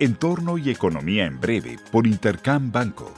Entorno 0.00 0.58
y 0.58 0.70
Economía 0.70 1.26
en 1.26 1.40
Breve 1.40 1.76
por 1.90 2.06
Intercam 2.06 2.70
Banco. 2.70 3.12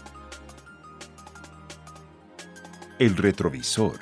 El 2.98 3.18
retrovisor. 3.18 3.98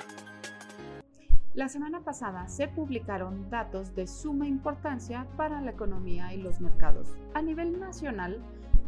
La 1.55 1.69
semana 1.69 2.05
pasada 2.05 2.47
se 2.47 2.69
publicaron 2.69 3.51
datos 3.51 3.97
de 3.97 4.07
suma 4.07 4.47
importancia 4.47 5.27
para 5.37 5.61
la 5.61 5.73
economía 5.73 6.33
y 6.33 6.41
los 6.41 6.61
mercados. 6.61 7.19
A 7.35 7.43
nivel 7.43 7.81
nacional, 7.81 8.41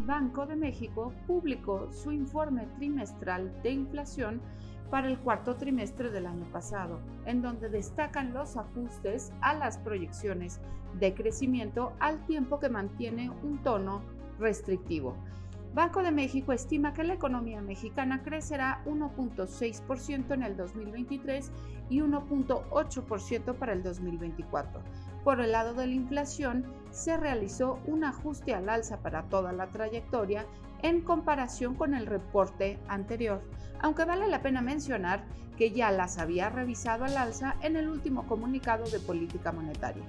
Banco 0.06 0.46
de 0.46 0.54
México 0.54 1.12
publicó 1.26 1.92
su 1.92 2.12
informe 2.12 2.68
trimestral 2.76 3.52
de 3.64 3.72
inflación 3.72 4.40
para 4.90 5.08
el 5.08 5.18
cuarto 5.18 5.56
trimestre 5.56 6.10
del 6.10 6.26
año 6.26 6.44
pasado, 6.52 7.00
en 7.24 7.42
donde 7.42 7.68
destacan 7.68 8.32
los 8.34 8.56
ajustes 8.56 9.32
a 9.40 9.54
las 9.54 9.78
proyecciones 9.78 10.60
de 10.98 11.14
crecimiento 11.14 11.92
al 12.00 12.24
tiempo 12.26 12.58
que 12.58 12.68
mantiene 12.68 13.30
un 13.42 13.62
tono 13.62 14.02
restrictivo. 14.38 15.16
Banco 15.72 16.02
de 16.02 16.10
México 16.10 16.52
estima 16.52 16.92
que 16.92 17.04
la 17.04 17.14
economía 17.14 17.60
mexicana 17.60 18.22
crecerá 18.24 18.82
1.6% 18.86 20.34
en 20.34 20.42
el 20.42 20.56
2023 20.56 21.52
y 21.88 22.00
1.8% 22.00 23.54
para 23.54 23.72
el 23.72 23.82
2024. 23.84 24.80
Por 25.22 25.40
el 25.40 25.52
lado 25.52 25.74
de 25.74 25.86
la 25.86 25.92
inflación, 25.92 26.64
se 26.90 27.16
realizó 27.16 27.78
un 27.86 28.02
ajuste 28.02 28.52
al 28.52 28.68
alza 28.68 28.98
para 28.98 29.22
toda 29.28 29.52
la 29.52 29.68
trayectoria 29.68 30.44
en 30.82 31.02
comparación 31.02 31.76
con 31.76 31.94
el 31.94 32.06
reporte 32.06 32.80
anterior, 32.88 33.40
aunque 33.82 34.04
vale 34.04 34.28
la 34.28 34.42
pena 34.42 34.60
mencionar 34.60 35.24
que 35.56 35.72
ya 35.72 35.90
las 35.90 36.18
había 36.18 36.48
revisado 36.48 37.04
al 37.04 37.16
alza 37.16 37.56
en 37.60 37.76
el 37.76 37.88
último 37.88 38.26
comunicado 38.26 38.88
de 38.88 38.98
política 39.00 39.52
monetaria. 39.52 40.02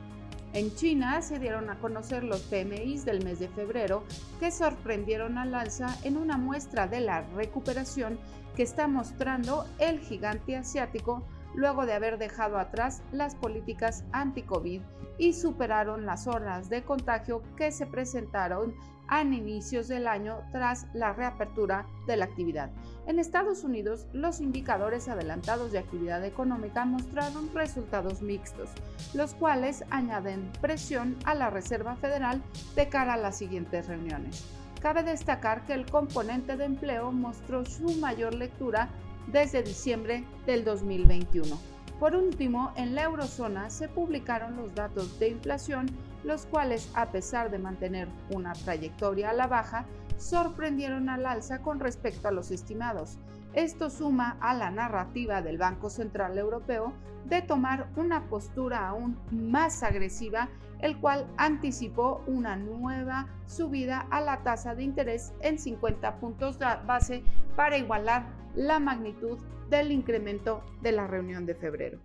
En 0.54 0.74
China 0.76 1.22
se 1.22 1.40
dieron 1.40 1.70
a 1.70 1.80
conocer 1.80 2.24
los 2.24 2.42
PMIs 2.42 3.06
del 3.06 3.24
mes 3.24 3.40
de 3.40 3.48
febrero 3.48 4.04
que 4.40 4.52
sorprendieron 4.52 5.38
al 5.38 5.56
alza 5.56 5.96
en 6.04 6.18
una 6.18 6.38
muestra 6.38 6.88
de 6.88 7.00
la 7.00 7.22
recuperación 7.36 8.20
que 8.56 8.64
está 8.64 8.88
mostrando 8.88 9.66
el 9.80 10.00
gigante 10.00 10.58
asiático 10.58 11.24
luego 11.54 11.86
de 11.86 11.94
haber 11.94 12.18
dejado 12.18 12.58
atrás 12.58 13.04
las 13.12 13.36
políticas 13.36 14.04
anti-COVID 14.12 14.82
y 15.18 15.34
superaron 15.34 16.06
las 16.06 16.28
horas 16.28 16.70
de 16.70 16.84
contagio 16.84 17.42
que 17.56 17.72
se 17.72 17.86
presentaron 17.86 18.74
a 19.08 19.22
inicios 19.24 19.90
del 19.90 20.08
año 20.08 20.40
tras 20.54 20.88
la 20.94 21.12
reapertura 21.12 21.86
de 22.08 22.16
la 22.16 22.26
actividad. 22.26 22.72
En 23.08 23.20
Estados 23.20 23.66
Unidos, 23.66 24.08
los 24.14 24.40
indicadores 24.40 25.10
adelantados 25.10 25.74
de 25.74 25.80
actividad 25.80 26.24
económica 26.24 26.86
mostraron 26.86 27.54
resultados 27.54 28.22
mixtos, 28.22 28.70
los 29.14 29.34
cuales 29.34 29.84
añaden 29.90 30.50
presión 30.62 31.18
a 31.26 31.36
la 31.36 31.50
Reserva 31.50 31.98
Federal 31.98 32.42
de 32.76 32.88
cara 32.88 33.16
a 33.16 33.18
las 33.18 33.38
siguientes 33.38 33.88
reuniones. 33.88 34.46
Cabe 34.82 35.04
destacar 35.04 35.66
que 35.66 35.74
el 35.74 35.86
componente 35.86 36.56
de 36.56 36.64
empleo 36.64 37.12
mostró 37.12 37.66
su 37.66 37.92
mayor 37.98 38.34
lectura 38.34 38.90
desde 39.28 39.64
diciembre 39.64 40.24
del 40.46 40.64
2021. 40.64 41.58
Por 42.00 42.16
último, 42.16 42.72
en 42.76 42.96
la 42.96 43.04
eurozona 43.04 43.70
se 43.70 43.88
publicaron 43.88 44.56
los 44.56 44.74
datos 44.74 45.20
de 45.20 45.30
inflación, 45.30 45.86
los 46.24 46.48
cuales, 46.48 46.90
a 46.96 47.12
pesar 47.12 47.52
de 47.52 47.60
mantener 47.60 48.08
una 48.32 48.54
trayectoria 48.54 49.30
a 49.30 49.34
la 49.34 49.46
baja, 49.46 49.86
sorprendieron 50.18 51.10
al 51.10 51.26
alza 51.26 51.62
con 51.62 51.80
respecto 51.80 52.28
a 52.28 52.32
los 52.32 52.50
estimados. 52.50 53.20
Esto 53.54 53.90
suma 53.90 54.38
a 54.40 54.54
la 54.54 54.72
narrativa 54.72 55.42
del 55.42 55.58
Banco 55.58 55.90
Central 55.90 56.38
Europeo 56.38 56.94
de 57.26 57.42
tomar 57.42 57.90
una 57.96 58.24
postura 58.30 58.88
aún 58.88 59.20
más 59.30 59.84
agresiva, 59.84 60.50
el 60.80 60.98
cual 60.98 61.28
anticipó 61.38 62.24
una 62.26 62.56
nueva 62.56 63.28
subida 63.46 64.08
a 64.10 64.22
la 64.22 64.42
tasa 64.42 64.74
de 64.74 64.84
interés 64.84 65.34
en 65.42 65.60
50 65.60 66.16
puntos 66.16 66.58
base 66.58 67.24
para 67.56 67.78
igualar 67.78 68.41
la 68.56 68.80
magnitud 68.80 69.38
del 69.70 69.92
incremento 69.92 70.64
de 70.82 70.92
la 70.92 71.08
reunión 71.08 71.46
de 71.46 71.56
febrero. 71.56 72.00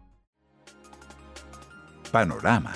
Panorama. 2.12 2.72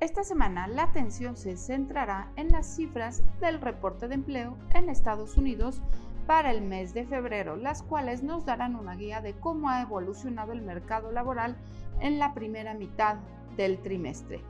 Esta 0.00 0.24
semana 0.24 0.66
la 0.66 0.84
atención 0.84 1.36
se 1.36 1.58
centrará 1.58 2.32
en 2.36 2.50
las 2.50 2.74
cifras 2.74 3.22
del 3.40 3.60
reporte 3.60 4.08
de 4.08 4.14
empleo 4.14 4.56
en 4.74 4.88
Estados 4.88 5.36
Unidos 5.36 5.82
para 6.26 6.50
el 6.50 6.62
mes 6.62 6.94
de 6.94 7.04
febrero, 7.04 7.56
las 7.56 7.82
cuales 7.82 8.22
nos 8.22 8.46
darán 8.46 8.76
una 8.76 8.94
guía 8.94 9.20
de 9.20 9.34
cómo 9.34 9.68
ha 9.68 9.82
evolucionado 9.82 10.52
el 10.52 10.62
mercado 10.62 11.12
laboral 11.12 11.56
en 12.00 12.18
la 12.18 12.32
primera 12.32 12.72
mitad 12.72 13.16
del 13.56 13.82
trimestre. 13.82 14.40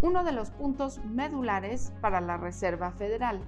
Uno 0.00 0.24
de 0.24 0.32
los 0.32 0.50
puntos 0.50 1.04
medulares 1.04 1.92
para 2.00 2.20
la 2.20 2.38
Reserva 2.38 2.92
Federal 2.92 3.40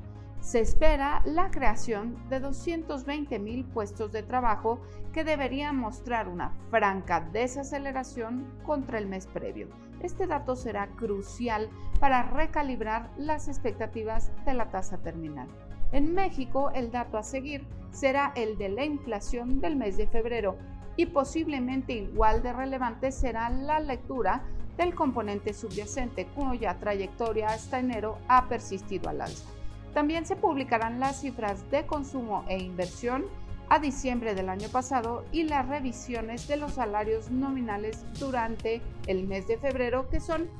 se 0.46 0.60
espera 0.60 1.22
la 1.24 1.50
creación 1.50 2.16
de 2.28 2.38
220 2.38 3.36
mil 3.40 3.64
puestos 3.64 4.12
de 4.12 4.22
trabajo 4.22 4.80
que 5.12 5.24
deberían 5.24 5.76
mostrar 5.76 6.28
una 6.28 6.52
franca 6.70 7.18
desaceleración 7.32 8.46
contra 8.64 8.98
el 8.98 9.08
mes 9.08 9.26
previo. 9.26 9.66
Este 10.04 10.28
dato 10.28 10.54
será 10.54 10.86
crucial 10.90 11.68
para 11.98 12.22
recalibrar 12.22 13.10
las 13.16 13.48
expectativas 13.48 14.30
de 14.44 14.54
la 14.54 14.70
tasa 14.70 14.98
terminal. 14.98 15.48
En 15.90 16.14
México, 16.14 16.70
el 16.76 16.92
dato 16.92 17.18
a 17.18 17.24
seguir 17.24 17.66
será 17.90 18.32
el 18.36 18.56
de 18.56 18.68
la 18.68 18.84
inflación 18.84 19.60
del 19.60 19.74
mes 19.74 19.96
de 19.96 20.06
febrero 20.06 20.58
y 20.94 21.06
posiblemente 21.06 21.92
igual 21.92 22.44
de 22.44 22.52
relevante 22.52 23.10
será 23.10 23.50
la 23.50 23.80
lectura 23.80 24.44
del 24.76 24.94
componente 24.94 25.52
subyacente 25.52 26.26
cuya 26.26 26.78
trayectoria 26.78 27.48
hasta 27.48 27.80
enero 27.80 28.18
ha 28.28 28.46
persistido 28.48 29.08
al 29.08 29.22
alza. 29.22 29.55
También 29.96 30.26
se 30.26 30.36
publicarán 30.36 31.00
las 31.00 31.22
cifras 31.22 31.70
de 31.70 31.86
consumo 31.86 32.44
e 32.48 32.58
inversión 32.58 33.24
a 33.70 33.78
diciembre 33.78 34.34
del 34.34 34.50
año 34.50 34.68
pasado 34.68 35.24
y 35.32 35.44
las 35.44 35.66
revisiones 35.66 36.46
de 36.48 36.58
los 36.58 36.74
salarios 36.74 37.30
nominales 37.30 38.04
durante 38.20 38.82
el 39.06 39.26
mes 39.26 39.48
de 39.48 39.56
febrero 39.56 40.10
que 40.10 40.20
son 40.20 40.50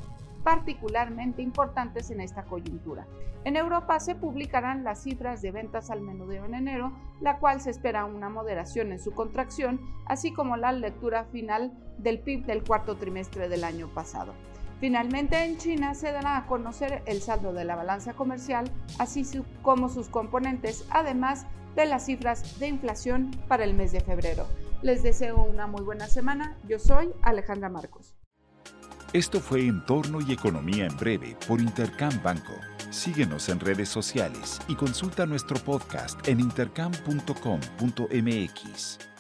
particularmente 0.43 1.43
importantes 1.43 2.11
en 2.11 2.23
esta 2.23 2.45
coyuntura. 2.45 3.07
En 3.45 3.57
Europa 3.57 4.01
se 4.01 4.15
publicarán 4.15 4.85
las 4.85 5.03
cifras 5.03 5.43
de 5.43 5.51
ventas 5.51 5.91
al 5.91 6.01
menudeo 6.01 6.47
en 6.47 6.55
enero, 6.55 6.93
la 7.21 7.39
cual 7.39 7.61
se 7.61 7.69
espera 7.69 8.07
una 8.07 8.31
moderación 8.31 8.91
en 8.91 8.99
su 8.99 9.13
contracción, 9.13 9.83
así 10.07 10.33
como 10.33 10.57
la 10.57 10.73
lectura 10.73 11.25
final 11.25 11.75
del 11.99 12.21
PIB 12.21 12.47
del 12.47 12.65
cuarto 12.65 12.97
trimestre 12.97 13.51
del 13.51 13.65
año 13.65 13.89
pasado. 13.89 14.33
Finalmente, 14.81 15.45
en 15.45 15.57
China 15.57 15.95
se 15.95 16.13
dará 16.13 16.37
a 16.37 16.47
conocer 16.47 17.03
el 17.07 17.23
saldo 17.23 17.53
de 17.53 17.65
la 17.65 17.77
balanza 17.77 18.13
comercial, 18.13 18.71
así 18.99 19.25
como 19.63 19.89
sus 19.89 20.09
componentes, 20.09 20.85
además 20.91 21.47
de 21.75 21.87
las 21.87 22.07
cifras 22.07 22.59
de 22.59 22.69
inflación 22.69 23.31
para 23.49 23.65
el 23.65 23.75
mes 23.75 23.93
de 23.93 24.01
febrero. 24.01 24.47
Les 24.83 25.03
deseo 25.03 25.43
una 25.43 25.67
muy 25.67 25.83
buena 25.83 26.09
semana. 26.09 26.57
Yo 26.69 26.79
soy 26.79 27.11
Alejandra 27.23 27.69
Marcos. 27.69 28.15
Esto 29.13 29.41
fue 29.41 29.67
Entorno 29.67 30.21
y 30.21 30.33
Economía 30.33 30.87
en 30.87 30.97
Breve 30.97 31.37
por 31.47 31.61
Intercam 31.61 32.23
Banco. 32.23 32.53
Síguenos 32.91 33.49
en 33.49 33.61
redes 33.61 33.89
sociales 33.89 34.61
y 34.69 34.75
consulta 34.75 35.27
nuestro 35.27 35.59
podcast 35.59 36.27
en 36.29 36.41
intercam.com.mx. 36.41 39.16